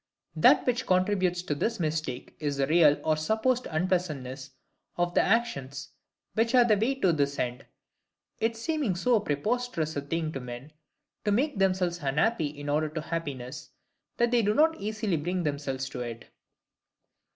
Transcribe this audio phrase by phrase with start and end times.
[0.35, 4.49] That which contributes to this mistake is the real or supposed unpleasantness
[4.97, 5.89] of the actions
[6.33, 7.67] which are the way to this end;
[8.39, 10.71] it seeming so preposterous a thing to men,
[11.23, 13.69] to make themselves unhappy in order to happiness,
[14.17, 16.29] that they do not easily bring themselves to it.